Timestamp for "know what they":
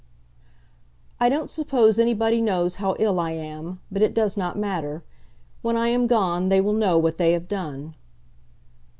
6.73-7.33